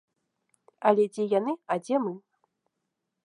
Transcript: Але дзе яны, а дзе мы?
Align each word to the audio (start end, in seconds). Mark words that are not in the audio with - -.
Але 0.91 1.03
дзе 1.13 1.23
яны, 1.35 1.53
а 1.75 1.79
дзе 1.83 1.95
мы? 2.05 2.13